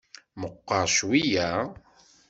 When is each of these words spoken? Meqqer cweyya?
Meqqer 0.39 0.85
cweyya? 0.95 1.49